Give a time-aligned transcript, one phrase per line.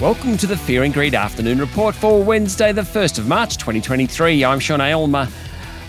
[0.00, 4.44] Welcome to the Fear and Greed Afternoon Report for Wednesday, the 1st of March 2023.
[4.44, 5.26] I'm Sean Aylmer.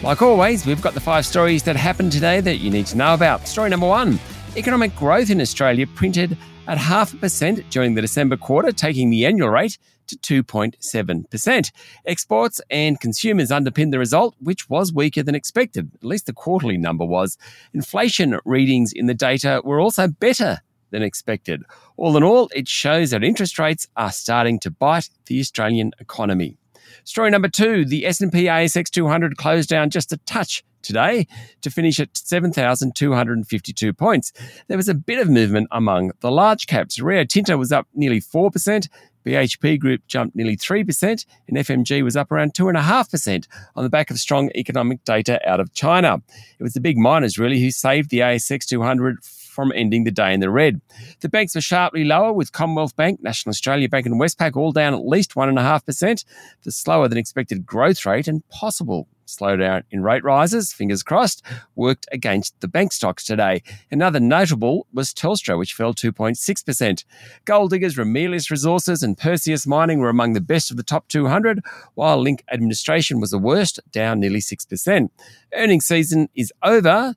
[0.00, 3.14] Like always, we've got the five stories that happened today that you need to know
[3.14, 3.48] about.
[3.48, 4.20] Story number one
[4.56, 6.38] economic growth in Australia printed
[6.68, 9.76] at half a percent during the December quarter, taking the annual rate
[10.06, 11.72] to 2.7%.
[12.06, 15.90] Exports and consumers underpinned the result, which was weaker than expected.
[15.96, 17.36] At least the quarterly number was.
[17.74, 21.62] Inflation readings in the data were also better than expected.
[21.96, 26.58] All in all, it shows that interest rates are starting to bite the Australian economy.
[27.04, 31.26] Story number two, the S&P ASX 200 closed down just a touch today
[31.62, 34.32] to finish at 7,252 points.
[34.68, 37.00] There was a bit of movement among the large caps.
[37.00, 38.88] Rio Tinto was up nearly 4%,
[39.26, 44.18] BHP Group jumped nearly 3%, and FMG was up around 2.5% on the back of
[44.18, 46.22] strong economic data out of China.
[46.58, 49.24] It was the big miners, really, who saved the ASX 200
[49.56, 50.80] from ending the day in the red.
[51.20, 54.94] The banks were sharply lower, with Commonwealth Bank, National Australia Bank, and Westpac all down
[54.94, 56.24] at least 1.5%.
[56.62, 61.42] The slower than expected growth rate and possible slowdown in rate rises, fingers crossed,
[61.74, 63.62] worked against the bank stocks today.
[63.90, 67.04] Another notable was Telstra, which fell 2.6%.
[67.44, 71.60] Gold diggers, Ramelius Resources, and Perseus Mining were among the best of the top 200,
[71.94, 75.10] while Link Administration was the worst, down nearly 6%.
[75.54, 77.14] Earnings season is over.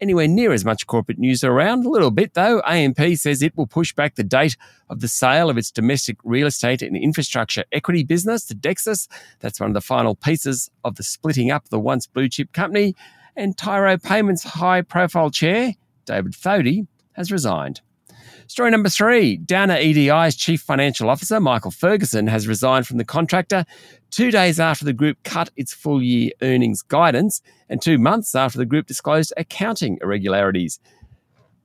[0.00, 1.86] Anywhere near as much corporate news around.
[1.86, 2.60] A little bit, though.
[2.60, 4.56] AMP says it will push back the date
[4.90, 9.08] of the sale of its domestic real estate and infrastructure equity business to Dexus.
[9.40, 12.94] That's one of the final pieces of the splitting up the once blue chip company.
[13.36, 15.74] And Tyro Payments high profile chair,
[16.04, 17.80] David Thodey, has resigned.
[18.48, 23.66] Story number three Downer EDI's chief financial officer, Michael Ferguson, has resigned from the contractor
[24.12, 28.56] two days after the group cut its full year earnings guidance and two months after
[28.56, 30.78] the group disclosed accounting irregularities.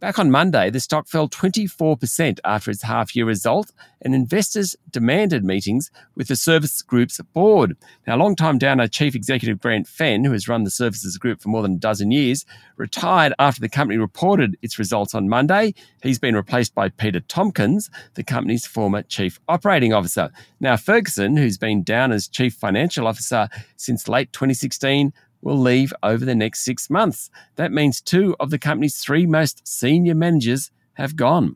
[0.02, 3.72] Back on Monday, the stock fell 24% after its half year result,
[4.02, 7.78] and investors demanded meetings with the Service Group's board.
[8.08, 11.62] Now, long-time Downer Chief Executive Grant Fenn, who has run the Services Group for more
[11.62, 12.48] than a dozen years,
[12.78, 15.76] retired after the company reported its results on Monday.
[16.02, 20.32] He's been replaced by Peter Tompkins, the company's former Chief Operating Officer.
[20.60, 26.36] Now, Ferguson, who's been Downer's Chief Financial Officer since late 2016, will leave over the
[26.36, 27.30] next six months.
[27.56, 31.56] That means two of the company's three most senior managers have gone.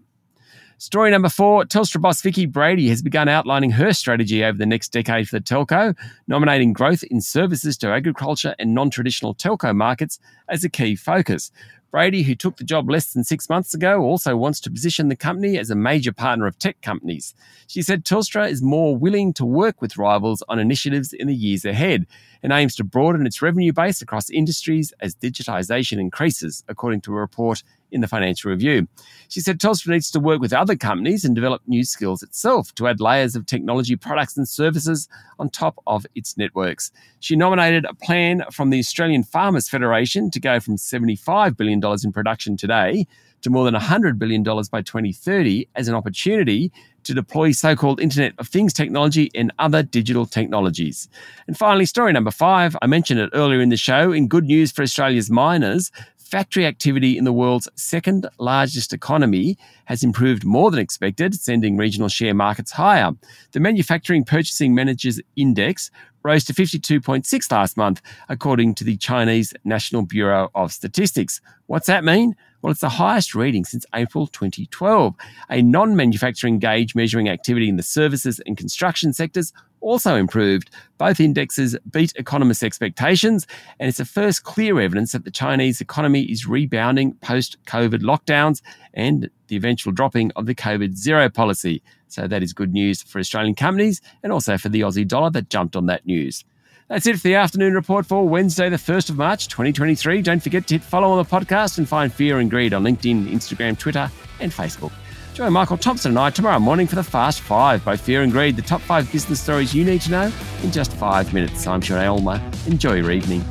[0.77, 4.91] Story number four Telstra boss Vicki Brady has begun outlining her strategy over the next
[4.91, 5.95] decade for the telco,
[6.27, 10.19] nominating growth in services to agriculture and non traditional telco markets
[10.49, 11.49] as a key focus.
[11.95, 15.15] Brady, who took the job less than six months ago, also wants to position the
[15.15, 17.33] company as a major partner of tech companies.
[17.67, 21.63] She said Telstra is more willing to work with rivals on initiatives in the years
[21.63, 22.05] ahead
[22.43, 27.15] and aims to broaden its revenue base across industries as digitisation increases, according to a
[27.15, 28.87] report in the Financial Review.
[29.29, 32.87] She said Telstra needs to work with other companies and develop new skills itself to
[32.87, 35.07] add layers of technology products and services
[35.39, 36.91] on top of its networks.
[37.19, 42.11] She nominated a plan from the Australian Farmers Federation to go from $75 billion in
[42.11, 43.05] production today
[43.41, 46.71] to more than $100 billion by 2030 as an opportunity
[47.03, 51.07] to deploy so called Internet of Things technology and other digital technologies.
[51.47, 54.11] And finally, story number five I mentioned it earlier in the show.
[54.11, 55.91] In good news for Australia's miners,
[56.25, 62.09] factory activity in the world's second largest economy has improved more than expected, sending regional
[62.09, 63.11] share markets higher.
[63.51, 65.91] The Manufacturing Purchasing Managers Index
[66.23, 71.39] rose to 52.6 last month, according to the Chinese National Bureau of Statistics.
[71.67, 72.35] What's that mean?
[72.65, 75.13] Well, it's the highest reading since April 2012.
[75.51, 80.71] A non manufacturing gauge measuring activity in the services and construction sectors also improved.
[80.97, 83.45] Both indexes beat economists' expectations,
[83.79, 88.63] and it's the first clear evidence that the Chinese economy is rebounding post COVID lockdowns
[88.95, 91.83] and the eventual dropping of the COVID zero policy.
[92.07, 95.51] So that is good news for Australian companies and also for the Aussie dollar that
[95.51, 96.43] jumped on that news.
[96.87, 100.21] That's it for the afternoon report for Wednesday, the 1st of March, 2023.
[100.21, 103.27] Don't forget to hit follow on the podcast and find Fear and Greed on LinkedIn,
[103.27, 104.91] Instagram, Twitter, and Facebook.
[105.33, 108.55] Join Michael Thompson and I tomorrow morning for the Fast Five by Fear and Greed,
[108.55, 111.65] the top five business stories you need to know in just five minutes.
[111.65, 112.39] I'm Sean Aylmer.
[112.67, 113.43] Enjoy your evening.